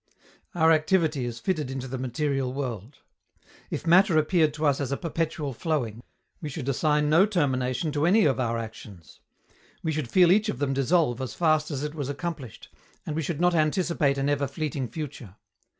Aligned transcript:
Our 0.55 0.71
activity 0.71 1.25
is 1.25 1.39
fitted 1.39 1.69
into 1.69 1.87
the 1.87 1.99
material 1.99 2.51
world. 2.51 2.97
If 3.69 3.85
matter 3.85 4.17
appeared 4.17 4.51
to 4.55 4.65
us 4.65 4.81
as 4.81 4.91
a 4.91 4.97
perpetual 4.97 5.53
flowing, 5.53 6.01
we 6.41 6.49
should 6.49 6.67
assign 6.67 7.07
no 7.07 7.27
termination 7.27 7.91
to 7.91 8.07
any 8.07 8.25
of 8.25 8.39
our 8.39 8.57
actions. 8.57 9.19
We 9.83 9.91
should 9.91 10.09
feel 10.09 10.31
each 10.31 10.49
of 10.49 10.57
them 10.57 10.73
dissolve 10.73 11.21
as 11.21 11.35
fast 11.35 11.69
as 11.69 11.83
it 11.83 11.93
was 11.93 12.09
accomplished, 12.09 12.69
and 13.05 13.15
we 13.15 13.21
should 13.21 13.39
not 13.39 13.53
anticipate 13.53 14.17
an 14.17 14.27
ever 14.27 14.47
fleeting 14.47 14.87
future. 14.87 15.35